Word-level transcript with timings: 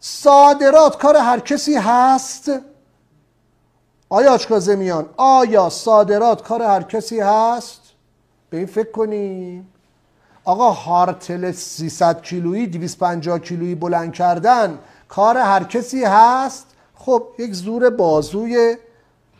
صادرات 0.00 0.98
کار 0.98 1.16
هر 1.16 1.40
کسی 1.40 1.74
هست؟ 1.76 2.50
آیا 4.08 4.32
آچکازمیان 4.32 5.06
آیا 5.16 5.68
صادرات 5.68 6.42
کار 6.42 6.62
هر 6.62 6.82
کسی 6.82 7.20
هست؟ 7.20 7.80
به 8.50 8.56
این 8.56 8.66
فکر 8.66 8.90
کنیم 8.90 9.72
آقا 10.44 10.70
هارتل 10.70 11.52
300 11.52 12.22
کیلویی 12.22 12.66
250 12.66 13.38
کیلویی 13.38 13.74
بلند 13.74 14.12
کردن 14.12 14.78
کار 15.08 15.36
هر 15.36 15.64
کسی 15.64 16.04
هست؟ 16.04 16.66
خب 16.94 17.22
یک 17.38 17.52
زور 17.52 17.90
بازوی 17.90 18.76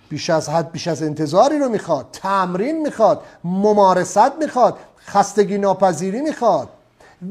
بیش 0.08 0.30
از 0.30 0.48
حد 0.48 0.72
بیش 0.72 0.88
از 0.88 1.02
انتظاری 1.02 1.58
رو 1.58 1.68
می‌خواد 1.68 2.06
تمرین 2.12 2.82
می‌خواد 2.82 3.22
ممارست 3.44 4.32
می‌خواد 4.40 4.78
خستگی 5.06 5.58
ناپذیری 5.58 6.20
می‌خواد. 6.20 6.68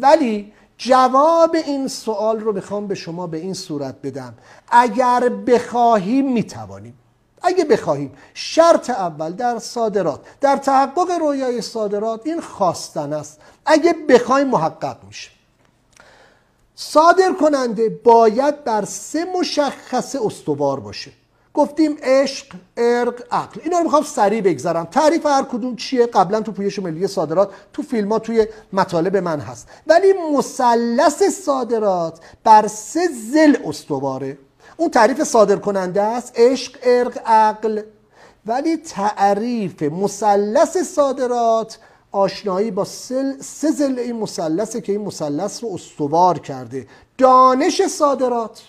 ولی 0.02 0.54
جواب 0.78 1.55
این 1.55 1.88
سوال 1.88 2.40
رو 2.40 2.54
می‌خوام 2.54 2.88
به 2.88 2.95
شما 2.95 3.27
به 3.27 3.38
این 3.38 3.54
صورت 3.54 3.95
بدم. 4.04 4.34
اگر 4.68 5.30
بخواهیم 5.30 6.34
می‌توانیم. 6.34 6.98
اگه 7.41 7.66
بخواهیم. 7.66 8.12
شرط 8.34 8.90
اول 8.90 9.32
در 9.32 9.59
صادرات. 9.59 10.20
در 10.41 10.58
تحقق 10.58 11.12
رویای 11.20 11.62
صادرات 11.62 12.22
این 12.26 12.41
خواستن 12.41 13.13
است. 13.13 13.40
اگه 13.66 13.94
بخوایم 14.09 14.48
محقق 14.48 14.98
میشه 15.08 15.32
صادر 16.76 17.34
کننده 17.34 17.90
باید 17.90 18.63
بر 18.63 18.85
سه 18.85 19.26
مشخصه 19.40 20.20
استوار 20.26 20.80
باشه. 20.80 21.12
گفتیم 21.55 21.98
عشق، 22.04 22.45
ارق، 22.77 23.23
عقل. 23.32 23.62
اینا 23.63 23.77
رو 23.77 23.84
می‌خوام 23.84 24.04
سریع 24.04 24.41
بگذارم. 24.41 24.86
تعریف 24.86 25.26
هر 25.26 25.44
کدوم 25.44 25.76
چیه؟ 25.76 26.05
قبلا 26.05 26.41
تو 26.41 26.52
پویش 26.52 26.80
ملی 26.80 27.08
صادرات 27.08 27.50
تو 27.73 27.82
فیلم 27.82 28.12
ها 28.12 28.20
توی 28.20 28.48
مطالب 28.73 29.18
من 29.18 29.40
هست. 29.40 29.68
ولی 29.88 30.13
مثلث 30.38 31.23
صادرات 31.23 32.20
بر 32.44 32.68
سه 32.68 33.08
زل 33.34 33.58
استواره. 33.66 34.38
اون 34.77 34.90
تعریف 34.90 35.24
صادر 35.24 35.55
کننده 35.55 36.02
است. 36.02 36.34
عشق، 36.35 36.77
ارق، 36.84 37.20
عقل. 37.26 37.82
ولی 38.46 38.77
تعریف 38.77 39.84
مثلث 39.84 40.77
صادرات 40.77 41.77
آشنایی 42.12 42.72
با 42.72 42.85
سه 42.85 43.72
زل 43.72 43.99
این 43.99 44.16
مثلثه 44.16 44.82
که 44.82 44.91
این 44.91 45.01
مثلث 45.01 45.63
رو 45.63 45.74
استوار 45.74 46.40
کرده. 46.40 46.88
دانش 47.18 47.82
صادرات. 47.82 48.62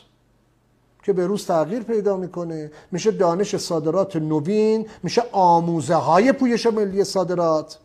که 1.07 1.13
به 1.13 1.27
روز 1.27 1.47
تغییر 1.47 1.83
پیدا 1.83 2.17
می‌کنه. 2.17 2.71
میشه 2.93 3.11
دانش 3.11 3.57
صادرات 3.57 4.17
نوین 4.17 4.87
میشه 5.03 5.23
آموزه 5.33 5.95
های 5.95 6.33
پویش 6.33 6.67
ملی 6.67 7.05
صادرات. 7.05 7.79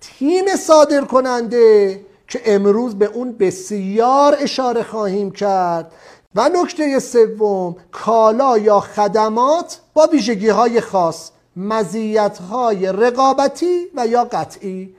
تیم 0.00 0.56
صادر 0.56 1.04
کننده 1.04 2.00
که 2.28 2.40
امروز 2.44 2.94
به 2.94 3.06
اون 3.06 3.32
بسیار 3.32 4.36
اشاره 4.40 4.82
خواهیم 4.82 5.30
کرد. 5.30 5.92
و 6.34 6.48
نکته 6.48 6.98
سوم 6.98 7.76
کالا 7.92 8.58
یا 8.58 8.80
خدمات 8.80 9.80
با 9.94 10.08
ویژگی 10.12 10.48
های 10.48 10.80
خاص 10.80 11.30
مزیت 11.56 12.38
های 12.38 12.86
رقابتی 12.86 13.86
و 13.94 14.06
یا 14.06 14.24
قطعی. 14.24 14.94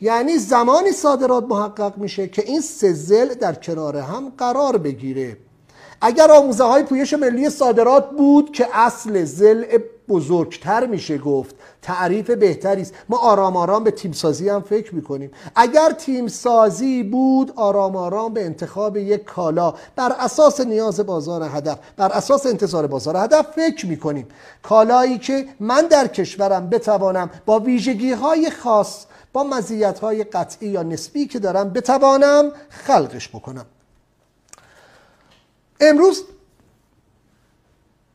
یعنی 0.00 0.38
زمانی 0.38 0.92
صادرات 0.92 1.44
محقق 1.44 1.98
میشه 1.98 2.28
که 2.28 2.42
این 2.46 2.60
سه 2.60 3.24
در 3.34 3.54
کنار 3.54 3.96
هم 3.96 4.32
قرار 4.38 4.76
بگیره. 4.76 5.36
اگر 6.00 6.30
آموزه 6.30 6.64
های 6.64 6.82
پویش 6.82 7.14
ملی 7.14 7.50
صادرات 7.50 8.10
بود 8.10 8.52
که 8.52 8.68
اصل 8.72 9.24
زل 9.24 9.64
بزرگتر 10.08 10.86
میشه 10.86 11.18
گفت 11.18 11.54
تعریف 11.82 12.30
بهتری 12.30 12.82
است. 12.82 12.94
ما 13.08 13.16
آرام 13.16 13.56
آرام 13.56 13.84
به 13.84 13.90
تیم 13.90 14.12
سازی 14.12 14.48
هم 14.48 14.62
فکر 14.62 14.94
می‌کنیم. 14.94 15.30
اگر 15.54 15.92
تیم 15.92 16.28
سازی 16.28 17.02
بود 17.02 17.52
آرام 17.56 17.96
آرام 17.96 18.34
به 18.34 18.44
انتخاب 18.44 18.96
یک 18.96 19.24
کالا. 19.24 19.74
بر 19.96 20.12
اساس 20.18 20.60
نیاز 20.60 21.00
بازار 21.00 21.42
هدف 21.42 21.78
بر 21.96 22.12
اساس 22.12 22.46
انتظار 22.46 22.86
بازار 22.86 23.16
هدف 23.16 23.46
فکر 23.50 23.86
می‌کنیم. 23.86 24.28
کالایی 24.62 25.18
که 25.18 25.46
من 25.60 25.86
در 25.86 26.06
کشورم 26.06 26.70
بتوانم 26.70 27.30
با 27.46 27.58
ویژگی 27.58 28.12
های 28.12 28.50
خاص 28.50 29.04
با 29.32 29.44
مزیت 29.44 29.98
های 29.98 30.24
قطعی 30.24 30.68
یا 30.68 30.82
نسبی 30.82 31.26
که 31.26 31.38
دارم 31.38 31.70
بتوانم 31.70 32.52
خلقش 32.68 33.28
بکنم. 33.28 33.66
امروز 35.80 36.24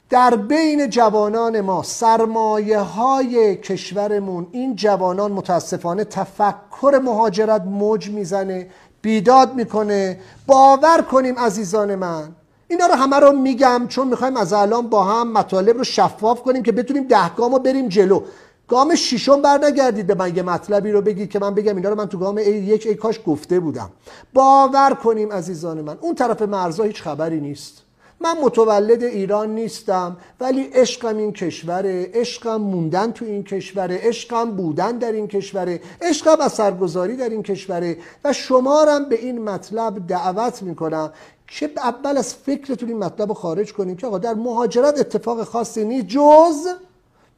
در 0.09 0.35
بین 0.35 0.89
جوانان 0.89 1.61
ما 1.61 1.83
سرمایه 1.83 2.79
های 2.79 3.55
کشورمون 3.55 4.47
این 4.51 4.75
جوانان 4.75 5.31
متاسفانه 5.31 6.03
تفکر 6.03 7.01
مهاجرت 7.03 7.61
موج 7.61 8.09
می‌زنه 8.09 8.69
بیداد 9.01 9.55
می‌کنه. 9.55 10.19
باور 10.47 11.01
کنیم 11.01 11.39
عزیزان 11.39 11.95
من. 11.95 12.31
اینا 12.67 12.85
رو 12.85 12.93
همه 12.93 13.19
رو 13.19 13.31
میگم 13.31 13.85
چون 13.87 14.07
می‌خوایم 14.07 14.37
از 14.37 14.53
الان 14.53 14.89
با 14.89 15.03
هم 15.03 15.31
مطالب 15.31 15.77
رو 15.77 15.83
شفاف 15.83 16.41
کنیم 16.41 16.63
که 16.63 16.71
بتونیم 16.71 17.03
دهگام 17.03 17.53
رو 17.53 17.59
بریم 17.59 17.87
جلو. 17.87 18.21
گام 18.69 18.95
شیشم 18.95 19.41
بر 19.41 19.65
نگردید 19.65 20.07
به 20.07 20.15
من 20.15 20.35
یه 20.35 20.43
مطلبی 20.43 20.91
رو 20.91 21.01
بگید 21.01 21.29
که 21.29 21.39
من 21.39 21.53
بگم 21.53 21.75
اینا 21.75 21.89
رو 21.89 21.95
من 21.95 22.05
تو 22.05 22.17
گام 22.17 22.37
ای 22.37 22.51
یک 22.51 22.87
ای 22.87 22.95
کاش 22.95 23.19
گفته 23.25 23.59
بودم. 23.59 23.89
باور 24.33 24.93
کنیم 25.03 25.31
عزیزان 25.31 25.81
من 25.81 25.97
اون 26.01 26.15
طرف 26.15 26.41
مرزا 26.41 26.83
هیچ 26.83 27.01
خبری 27.01 27.39
نیست. 27.39 27.81
من 28.21 28.37
متولد 28.43 29.03
ایران 29.03 29.55
نیستم 29.55 30.17
ولی 30.39 30.63
عشقم 30.63 31.17
این 31.17 31.33
کشوره. 31.33 32.11
عشقم 32.13 32.55
موندن 32.61 33.11
تو 33.11 33.25
این 33.25 33.43
کشوره. 33.43 33.99
عشقم 34.03 34.51
بودن 34.51 34.97
در 34.97 35.11
این 35.11 35.27
کشوره. 35.27 35.81
عشقم 36.01 36.41
اثرگذاری 36.41 37.15
در 37.15 37.29
این 37.29 37.43
کشوره. 37.43 37.97
و 38.23 38.33
شمارم 38.33 39.09
به 39.09 39.19
این 39.19 39.41
مطلب 39.41 40.07
دعوت 40.07 40.63
می‌کنم 40.63 41.11
که 41.47 41.71
اول 41.77 42.17
از 42.17 42.33
فکرتون 42.33 42.89
این 42.89 42.97
مطلب 42.97 43.27
رو 43.27 43.33
خارج 43.33 43.73
کنیم 43.73 43.95
که 43.95 44.07
آقا 44.07 44.17
در 44.17 44.33
مهاجرت 44.33 44.99
اتفاق 44.99 45.43
خاصی 45.43 45.85
نیست 45.85 46.07
جز 46.07 46.67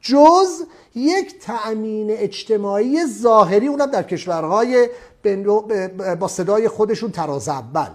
جز 0.02 0.62
یک 0.94 1.40
تأمین 1.40 2.10
اجتماعی 2.10 3.06
ظاهری 3.06 3.66
اونم 3.66 3.86
در 3.86 4.02
کشورهای 4.02 4.88
با 6.20 6.28
صدای 6.28 6.68
خودشون 6.68 7.10
تراز 7.10 7.48
اول. 7.48 7.88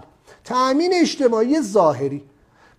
تأمین 0.44 0.94
اجتماعی 0.94 1.60
ظاهری. 1.60 2.22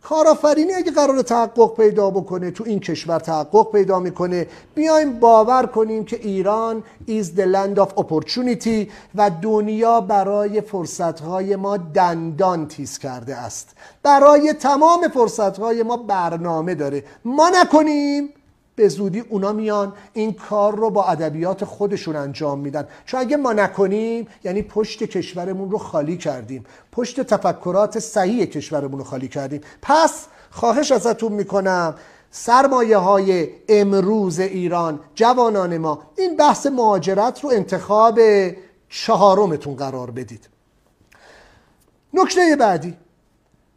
کارآفرینی 0.03 0.73
اگه 0.73 0.91
قرار 0.91 1.21
تحقق 1.21 1.75
پیدا 1.75 2.09
بکنه 2.09 2.51
تو 2.51 2.63
این 2.67 2.79
کشور 2.79 3.19
تحقق 3.19 3.71
پیدا 3.71 3.99
می‌کنه. 3.99 4.47
بیایم 4.75 5.19
باور 5.19 5.65
کنیم 5.65 6.05
که 6.05 6.15
ایران 6.15 6.83
is 7.07 7.25
the 7.37 7.45
land 7.55 7.79
of 7.79 8.03
opportunity 8.03 8.91
و 9.15 9.31
دنیا 9.41 10.01
برای 10.01 10.61
فرصتهای 10.61 11.55
ما 11.55 11.77
دندان 11.77 12.67
تیز 12.67 12.99
کرده 12.99 13.35
است. 13.35 13.69
برای 14.03 14.53
تمام 14.53 15.07
فرصتهای 15.07 15.83
ما 15.83 15.97
برنامه 15.97 16.75
داره. 16.75 17.03
ما 17.25 17.49
نکنیم 17.49 18.29
به 18.79 18.87
زودی 18.87 19.19
اونا 19.19 19.53
میان 19.53 19.93
این 20.13 20.33
کار 20.33 20.75
رو 20.75 20.89
با 20.89 21.05
ادبیات 21.05 21.65
خودشون 21.65 22.15
انجام 22.15 22.59
میدن. 22.59 22.87
چون 23.05 23.19
اگه 23.19 23.37
ما 23.37 23.53
نکنیم 23.53 24.27
یعنی 24.43 24.61
پشت 24.61 25.03
کشورمون 25.03 25.71
رو 25.71 25.77
خالی 25.77 26.17
کردیم. 26.17 26.63
پشت 26.91 27.21
تفکرات 27.21 27.99
صحیح 27.99 28.45
کشورمون 28.45 28.99
رو 28.99 29.03
خالی 29.03 29.27
کردیم. 29.27 29.61
پس 29.81 30.25
خواهش 30.51 30.91
ازتون 30.91 31.31
می‌کنم 31.31 31.95
سرمایه 32.31 32.97
های 32.97 33.47
امروز 33.69 34.39
ایران 34.39 34.99
جوانان 35.15 35.77
ما 35.77 36.03
این 36.17 36.37
بحث 36.37 36.65
مهاجرت 36.65 37.43
رو 37.43 37.49
انتخاب 37.49 38.19
چهارمتون 38.89 39.75
قرار 39.75 40.11
بدید. 40.11 40.49
نکته 42.13 42.55
بعدی 42.55 42.97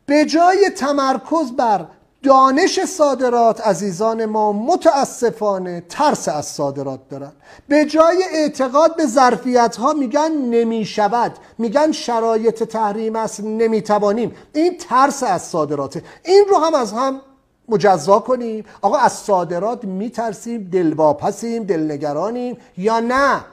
به 0.06 0.24
جای 0.24 0.70
تمرکز 0.76 1.52
بر 1.58 1.86
دانش 2.22 2.84
صادرات 2.84 3.60
عزیزان 3.60 4.25
ما 4.25 4.53
متاسفانه 4.53 5.83
ترس 5.88 6.28
از 6.28 6.47
صادرات 6.47 7.00
دارن 7.09 7.33
به 7.69 7.84
جای 7.84 8.25
اعتقاد 8.33 8.97
به 8.97 9.06
ظرفیت 9.06 9.77
ها 9.77 9.93
میگن 9.93 10.32
نمی 10.32 10.84
شود 10.84 11.32
میگن 11.59 11.93
شرایط 11.93 12.62
تحریم 12.62 13.16
است 13.16 13.41
نمی‌توانیم. 13.41 14.35
این 14.52 14.79
ترس 14.79 15.23
از 15.23 15.43
صادراته. 15.43 16.02
این 16.25 16.44
رو 16.50 16.56
هم 16.56 16.75
از 16.75 16.93
هم 16.93 17.20
مجزا 17.69 18.19
کنیم. 18.19 18.64
آقا 18.82 18.96
از 18.96 19.12
صادرات 19.12 19.85
میترسیم 19.85 20.69
دلواپسیم 20.73 21.64
دلنگرانیم 21.64 22.56
یا 22.76 23.00
نه؟ 23.00 23.44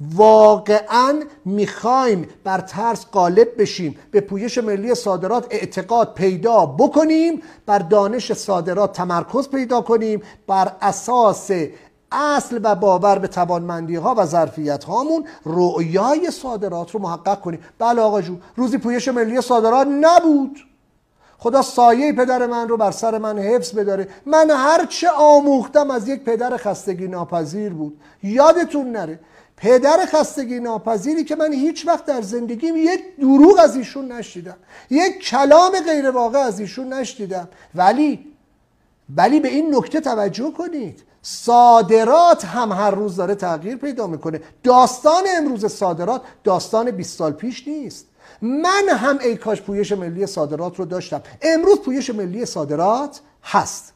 واقعا 0.00 1.22
می‌خوایم 1.44 2.28
بر 2.44 2.60
ترس 2.60 3.06
غالب 3.12 3.48
بشیم 3.58 3.98
به 4.10 4.20
پویش 4.20 4.58
ملی 4.58 4.94
صادرات 4.94 5.46
اعتقاد 5.50 6.14
پیدا 6.14 6.66
بکنیم 6.66 7.42
بر 7.66 7.78
دانش 7.78 8.32
صادرات 8.32 8.92
تمرکز 8.92 9.48
پیدا 9.48 9.80
کنیم 9.80 10.22
بر 10.46 10.72
اساس 10.82 11.50
اصل 12.12 12.60
و 12.62 12.74
باور 12.74 13.18
به 13.18 13.28
توانمندی 13.28 13.96
ها 13.96 14.14
و 14.18 14.26
ظرفیت 14.26 14.84
هامون 14.84 15.24
رؤیای 15.44 16.30
صادرات 16.30 16.90
رو 16.90 17.00
محقق 17.00 17.40
کنیم. 17.40 17.60
بله 17.78 18.00
آقا 18.00 18.22
جون 18.22 18.42
روزی 18.56 18.78
پویش 18.78 19.08
ملی 19.08 19.40
صادرات 19.40 19.86
نبود. 19.86 20.58
خدا 21.38 21.62
سایه 21.62 22.12
پدر 22.12 22.46
من 22.46 22.68
رو 22.68 22.76
بر 22.76 22.90
سر 22.90 23.18
من 23.18 23.38
حفظ 23.38 23.74
بداره. 23.74 24.08
من 24.26 24.50
هرچه 24.50 25.08
آموختم 25.10 25.90
از 25.90 26.08
یک 26.08 26.24
پدر 26.24 26.56
خستگی 26.56 27.08
ناپذیر 27.08 27.72
بود. 27.72 28.00
یادتون 28.22 28.92
نره. 28.92 29.20
پدر 29.60 30.06
خستگی 30.06 30.60
ناپذیری 30.60 31.24
که 31.24 31.36
من 31.36 31.52
هیچ 31.52 31.86
وقت 31.86 32.04
در 32.04 32.22
زندگیم 32.22 32.76
یک 32.76 33.16
دروغ 33.20 33.58
از 33.58 33.76
ایشون 33.76 34.12
نشدیدم 34.12 34.56
یک 34.90 35.18
کلام 35.18 35.80
غیر 35.80 36.10
واقع 36.10 36.38
از 36.38 36.60
ایشون 36.60 36.92
نشدیدم 36.92 37.48
ولی 37.74 38.28
ولی 39.16 39.40
به 39.40 39.48
این 39.48 39.74
نکته 39.74 40.00
توجه 40.00 40.50
کنید. 40.50 41.02
صادرات 41.22 42.44
هم 42.44 42.72
هر 42.72 42.90
روز 42.90 43.16
داره 43.16 43.34
تغییر 43.34 43.76
پیدا 43.76 44.06
می‌کنه. 44.06 44.40
داستان 44.62 45.22
امروز 45.36 45.66
صادرات 45.66 46.22
داستان 46.44 46.90
20 46.90 47.18
سال 47.18 47.32
پیش 47.32 47.68
نیست. 47.68 48.06
من 48.42 48.88
هم 48.88 49.18
ای 49.18 49.36
کاش 49.36 49.62
پویش 49.62 49.92
ملی 49.92 50.26
صادرات 50.26 50.76
رو 50.76 50.84
داشتم. 50.84 51.22
امروز 51.42 51.78
پویش 51.80 52.10
ملی 52.10 52.46
صادرات 52.46 53.20
هست. 53.42 53.92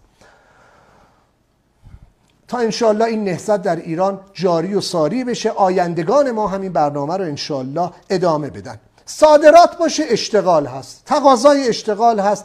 تا 2.53 2.59
انشالله 2.59 3.05
این 3.05 3.25
نهضت 3.25 3.63
در 3.63 3.77
ایران 3.77 4.21
جاری 4.33 4.75
و 4.75 4.81
ساری 4.81 5.25
بشه. 5.25 5.51
آیندگان 5.51 6.31
ما 6.31 6.49
همین 6.49 6.73
برنامه 6.73 7.17
رو 7.17 7.25
انشالله 7.25 7.91
ادامه 8.11 8.51
بدن. 8.51 8.81
صادرات 9.07 9.79
باشه 9.79 10.05
اشتغال 10.09 10.67
هست. 10.67 11.03
تقاضای 11.07 11.69
اشتغال 11.69 12.21
هست. 12.21 12.45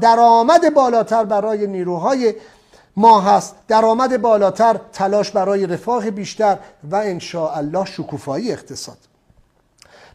درآمد 0.00 0.74
بالاتر 0.74 1.24
برای 1.24 1.66
نیروهای 1.66 2.34
ما 2.96 3.20
هست. 3.20 3.54
درآمد 3.68 4.22
بالاتر 4.22 4.80
تلاش 4.92 5.30
برای 5.30 5.66
رفاه 5.66 6.10
بیشتر 6.10 6.58
و 6.90 6.96
الله 7.54 7.84
شکوفایی 7.84 8.52
اقتصاد. 8.52 8.98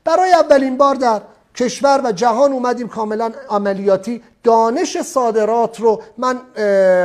برای 0.03 0.33
اولین 0.33 0.77
بار 0.77 0.95
در 0.95 1.21
کشور 1.55 2.01
و 2.03 2.11
جهان 2.11 2.51
اومدیم 2.51 2.87
کاملا 2.87 3.31
عملیاتی. 3.49 4.23
دانش 4.43 5.01
صادرات 5.01 5.79
رو 5.79 6.01
من 6.17 6.39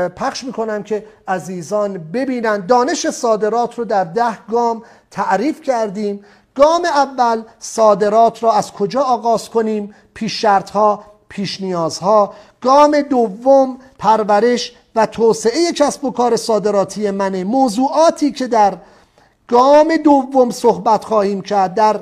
پخش 0.09 0.45
می‌کنم 0.45 0.83
که 0.83 1.05
عزیزان 1.29 1.99
ببینن. 1.99 2.67
دانش 2.67 3.11
صادرات 3.11 3.79
رو 3.79 3.85
در 3.85 4.05
ده 4.05 4.47
گام 4.51 4.83
تعریف 5.11 5.63
کردیم. 5.63 6.25
گام 6.55 6.85
اول 6.85 7.43
صادرات 7.59 8.43
را 8.43 8.53
از 8.53 8.73
کجا 8.73 9.01
آغاز 9.01 9.51
کنیم؟ 9.51 9.95
پیش 10.15 10.43
شرط 10.43 10.71
ها 10.71 11.05
پیش 11.29 11.61
نیازها 11.61 12.35
گام 12.61 13.01
دوم 13.01 13.79
پرورش 13.99 14.73
و 14.97 15.07
توسعه 15.07 15.73
کسب 15.73 16.05
و 16.05 16.11
کار 16.11 16.37
صادراتی 16.37 17.11
منه. 17.11 17.45
موضوعاتی 17.45 18.33
که 18.33 18.47
در 18.47 18.77
گام 19.49 19.97
دوم 19.97 20.51
صحبت 20.51 21.05
خواهیم 21.05 21.41
کرد. 21.41 21.75
در 21.75 22.01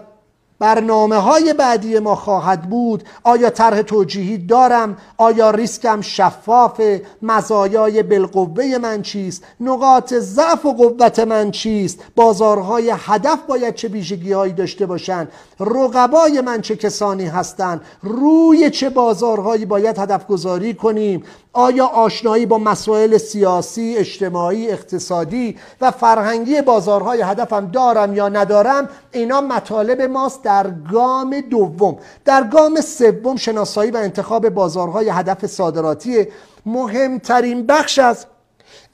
برنامه 0.58 1.16
های 1.16 1.52
بعدی 1.52 1.98
ما 1.98 2.14
خواهد 2.14 2.62
بود. 2.62 3.04
آیا 3.24 3.50
طرح 3.50 3.82
توجیهی 3.82 4.38
دارم؟ 4.38 4.96
آیا 5.18 5.50
ریسکم 5.50 6.00
شفاف؟ 6.00 6.80
مزایای 7.22 8.02
بالقوه 8.02 8.78
من 8.82 9.02
چیست؟ 9.02 9.44
نقاط 9.60 10.14
ضعف 10.14 10.66
و 10.66 10.72
قوت 10.72 11.18
من 11.18 11.50
چیست؟ 11.50 12.04
بازارهای 12.16 12.92
هدف 12.96 13.38
باید 13.48 13.74
چه 13.74 13.88
ویژگی 13.88 14.32
هایی 14.32 14.52
داشته 14.52 14.86
باشند؟ 14.86 15.28
رقبای 15.60 16.40
من 16.40 16.60
چه 16.60 16.76
کسانی 16.76 17.26
هستند؟ 17.26 17.80
روی 18.02 18.70
چه 18.70 18.90
بازارهایی 18.90 19.64
باید 19.64 19.98
هدف 19.98 20.26
گذاری 20.26 20.74
کنیم؟ 20.74 21.22
آیا 21.58 21.86
آشنایی 21.86 22.46
با 22.46 22.58
مسائل 22.58 23.18
سیاسی، 23.18 23.96
اجتماعی، 23.96 24.70
اقتصادی 24.70 25.56
و 25.80 25.90
فرهنگی 25.90 26.62
بازارهای 26.62 27.22
هدفم 27.22 27.66
دارم 27.66 28.14
یا 28.14 28.28
ندارم؟ 28.28 28.88
اینا 29.12 29.40
مطالب 29.40 30.02
ماست 30.02 30.42
در 30.42 30.70
گام 30.92 31.40
دوم. 31.40 31.96
در 32.24 32.44
گام 32.44 32.80
سوم 32.80 33.36
شناسایی 33.36 33.90
و 33.90 33.96
انتخاب 33.96 34.48
بازارهای 34.48 35.08
هدف 35.08 35.46
صادراتی 35.46 36.26
مهمترین 36.66 37.66
بخش 37.66 37.98
از 37.98 38.26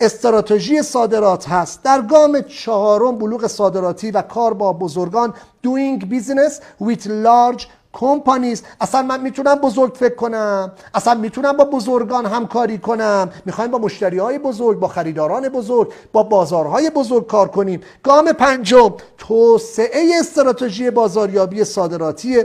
استراتژی 0.00 0.82
صادرات 0.82 1.48
هست. 1.48 1.82
در 1.82 2.02
گام 2.02 2.40
چهارم 2.40 3.18
بلوغ 3.18 3.46
صادراتی 3.46 4.10
و 4.10 4.22
کار 4.22 4.54
با 4.54 4.72
بزرگان 4.72 5.34
doing 5.66 6.02
business 6.02 6.52
with 6.82 7.06
large 7.06 7.66
کمپانیز 7.92 8.62
اصلا 8.80 9.02
من 9.02 9.20
می‌تونم 9.20 9.54
بزرگ 9.54 9.94
فکر 9.94 10.14
کنم. 10.14 10.72
اصلا 10.94 11.14
می‌تونم 11.14 11.56
با 11.56 11.64
بزرگان 11.64 12.26
همکاری 12.26 12.78
کنم. 12.78 13.30
می‌خوایم 13.44 13.70
با 13.70 13.78
مشتری 13.78 14.18
های 14.18 14.38
بزرگ 14.38 14.78
با 14.78 14.88
خریداران 14.88 15.48
بزرگ 15.48 15.92
با 16.12 16.22
بازارهای 16.22 16.90
بزرگ 16.90 17.26
کار 17.26 17.48
کنیم. 17.48 17.80
گام 18.02 18.32
پنجم 18.32 18.94
توسعه 19.18 20.12
استراتژی 20.20 20.90
بازاریابی 20.90 21.64
صادراتی. 21.64 22.42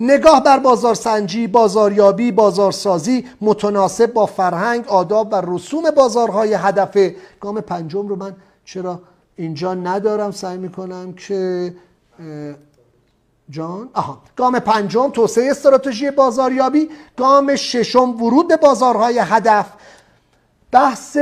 نگاه 0.00 0.44
بر 0.44 0.58
بازارسنجی، 0.58 1.46
بازاریابی، 1.46 2.32
بازارسازی 2.32 3.26
متناسب 3.40 4.12
با 4.12 4.26
فرهنگ، 4.26 4.88
آداب 4.88 5.28
و 5.32 5.42
رسوم 5.46 5.90
بازارهای 5.90 6.54
هدف. 6.54 6.96
گام 7.40 7.60
پنجم 7.60 8.08
رو 8.08 8.16
من 8.16 8.36
چرا 8.64 9.00
اینجا 9.36 9.74
ندارم؟ 9.74 10.30
سعی 10.30 10.58
می‌کنم 10.58 11.12
که 11.12 11.74
جان؟ 13.50 13.88
آها. 13.94 14.18
گام 14.36 14.58
پنجم 14.58 15.10
توسعه 15.10 15.50
استراتژی 15.50 16.10
بازاریابی. 16.10 16.88
گام 17.16 17.56
ششم 17.56 18.22
ورود 18.22 18.48
به 18.48 18.56
بازارهای 18.56 19.18
هدف. 19.18 19.66
بحث 20.72 21.18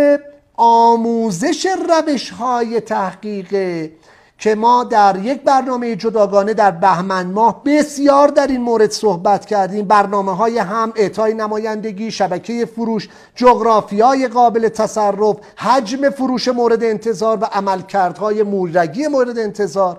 آموزش 0.56 1.66
روش 1.88 2.30
های 2.30 2.80
تحقیق 2.80 3.90
که 4.38 4.54
ما 4.54 4.84
در 4.84 5.16
یک 5.22 5.42
برنامه 5.42 5.96
جداگانه 5.96 6.54
در 6.54 6.70
بهمن 6.70 7.26
ماه 7.26 7.62
بسیار 7.64 8.28
در 8.28 8.46
این 8.46 8.60
مورد 8.60 8.90
صحبت 8.90 9.46
کردیم. 9.46 9.86
برنامه 9.86 10.36
های 10.36 10.58
هم 10.58 10.92
اعطای 10.96 11.34
نمایندگی 11.34 12.10
شبکه 12.10 12.66
فروش 12.66 13.08
جغرافی 13.34 14.00
های 14.00 14.28
قابل 14.28 14.68
تصرف 14.68 15.36
حجم 15.56 16.10
فروش 16.10 16.48
مورد 16.48 16.84
انتظار 16.84 17.38
و 17.40 17.44
عملکردهای 17.44 18.42
مولدگی 18.42 19.06
مورد 19.06 19.38
انتظار. 19.38 19.98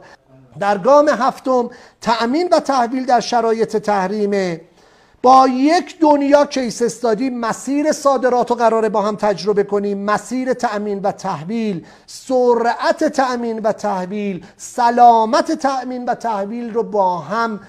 در 0.59 0.77
گام 0.77 1.09
هفتم 1.09 1.69
تأمین 2.01 2.49
و 2.51 2.59
تحویل 2.59 3.05
در 3.05 3.19
شرایط 3.19 3.77
تحریمه 3.77 4.61
با 5.21 5.47
یک 5.47 5.99
دنیا 5.99 6.45
کیس 6.45 6.81
استادی 6.81 7.29
مسیر 7.29 7.91
صادرات 7.91 8.49
رو 8.49 8.55
قراره 8.55 8.89
با 8.89 9.01
هم 9.01 9.15
تجربه 9.15 9.63
کنیم. 9.63 9.97
مسیر 9.97 10.53
تأمین 10.53 10.99
و 10.99 11.11
تحویل 11.11 11.85
سرعت 12.07 13.03
تأمین 13.03 13.59
و 13.59 13.71
تحویل 13.71 14.45
سلامت 14.57 15.51
تأمین 15.51 16.05
و 16.05 16.15
تحویل 16.15 16.73
رو 16.73 16.83
با 16.83 17.17
هم 17.17 17.59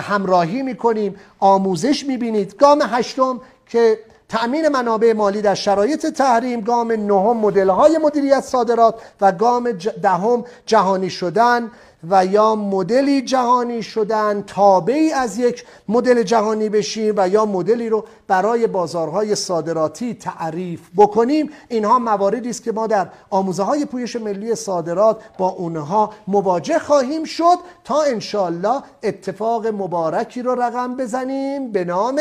همراهی 0.00 0.62
می‌کنیم. 0.62 1.16
آموزش 1.40 2.06
می‌بینید. 2.06 2.56
گام 2.56 2.82
هشتم 2.82 3.40
که 3.66 3.98
تأمین 4.30 4.68
منابع 4.68 5.12
مالی 5.12 5.42
در 5.42 5.54
شرایط 5.54 6.06
تحریم 6.06 6.60
گام 6.60 6.92
نهم 6.92 7.36
مدل 7.36 7.68
های 7.68 7.98
مدیریت 7.98 8.40
صادرات 8.40 8.94
و 9.20 9.32
گام 9.32 9.72
دهم 10.02 10.44
جهانی 10.66 11.10
شدن 11.10 11.70
و 12.10 12.26
یا 12.26 12.54
مدلی 12.54 13.22
جهانی 13.22 13.82
شدن 13.82 14.44
تابعی 14.46 15.12
از 15.12 15.38
یک 15.38 15.64
مدل 15.88 16.22
جهانی 16.22 16.68
بشیم 16.68 17.14
و 17.16 17.28
یا 17.28 17.44
مدلی 17.44 17.88
رو 17.88 18.04
برای 18.26 18.66
بازارهای 18.66 19.34
صادراتی 19.34 20.14
تعریف 20.14 20.80
بکنیم. 20.96 21.50
اینها 21.68 21.98
مواردی 21.98 22.50
است 22.50 22.62
که 22.62 22.72
ما 22.72 22.86
در 22.86 23.08
آموزه 23.30 23.62
های 23.62 23.84
پویش 23.84 24.16
ملی 24.16 24.54
صادرات 24.54 25.20
با 25.38 25.48
اونها 25.48 26.12
مواجه 26.26 26.78
خواهیم 26.78 27.24
شد 27.24 27.58
تا 27.84 28.02
انشالله 28.02 28.82
اتفاق 29.02 29.66
مبارکی 29.66 30.42
رو 30.42 30.62
رقم 30.62 30.96
بزنیم 30.96 31.72
به 31.72 31.84
نام 31.84 32.20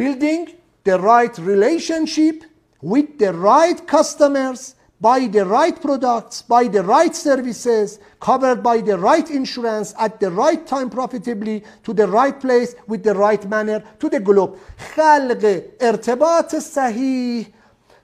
Building 0.00 0.61
the 0.83 0.99
right 0.99 1.37
relationship 1.37 2.43
with 2.81 3.17
the 3.19 3.33
right 3.33 3.87
customers 3.87 4.75
buy 4.99 5.27
the 5.27 5.45
right 5.45 5.79
products, 5.79 6.41
buy 6.41 6.67
the 6.67 6.81
right 6.81 7.15
services, 7.15 7.99
covered 8.19 8.63
by 8.63 8.81
the 8.81 8.97
right 8.97 9.29
insurance 9.29 9.93
at 9.99 10.19
the 10.19 10.29
right 10.29 10.65
time 10.65 10.89
profitably 10.89 11.63
to 11.83 11.93
the 11.93 12.07
right 12.07 12.39
place 12.39 12.75
with 12.87 13.03
the 13.03 13.13
right 13.13 13.47
manner 13.47 13.83
to 13.99 14.09
the 14.09 14.19
globe 14.19 14.57
خلق 14.95 15.63
ارتباط 15.81 16.55
صحیح 16.55 17.47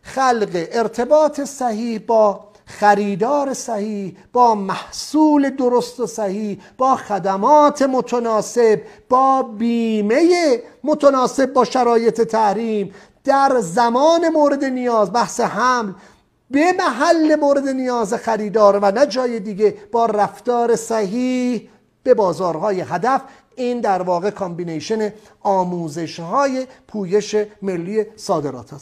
خلق 0.03 0.67
ارتباط 0.73 1.41
صحیح 1.41 1.99
با 1.99 2.46
خریدار 2.68 3.54
صحیح 3.54 4.16
با 4.32 4.54
محصول 4.54 5.50
درست 5.50 6.00
و 6.00 6.06
صحیح 6.06 6.58
با 6.78 6.96
خدمات 6.96 7.82
متناسب 7.82 8.80
با 9.08 9.42
بیمه 9.42 10.62
متناسب 10.84 11.52
با 11.52 11.64
شرایط 11.64 12.20
تحریم. 12.20 12.94
در 13.24 13.60
زمان 13.60 14.28
مورد 14.28 14.64
نیاز 14.64 15.12
بحث 15.12 15.40
حمل 15.40 15.92
به 16.50 16.72
محل 16.72 17.34
مورد 17.34 17.68
نیاز 17.68 18.14
خریدار 18.14 18.78
و 18.82 18.90
نه 18.90 19.06
جای 19.06 19.40
دیگه 19.40 19.74
با 19.92 20.06
رفتار 20.06 20.76
صحیح 20.76 21.68
به 22.02 22.14
بازارهای 22.14 22.80
هدف. 22.80 23.22
این 23.56 23.80
در 23.80 24.02
واقع 24.02 24.30
combination 24.30 25.12
آموزش 25.42 26.20
های 26.20 26.66
پویش 26.88 27.36
ملی 27.62 28.06
صادرات 28.16 28.72
است. 28.72 28.76